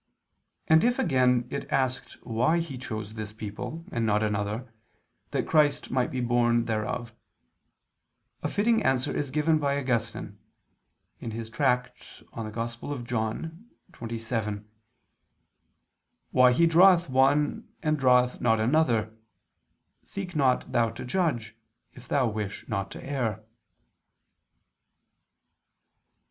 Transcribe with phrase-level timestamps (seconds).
[0.67, 4.73] And if again it asked why He chose this people, and not another,
[5.29, 7.13] that Christ might be born thereof;
[8.41, 10.39] a fitting answer is given by Augustine
[11.21, 12.17] (Tract.
[12.25, 13.69] super Joan.
[13.91, 14.63] xxvi):
[16.31, 19.13] "Why He draweth one and draweth not another,
[20.01, 21.55] seek not thou to judge,
[21.93, 23.43] if thou wish not to err."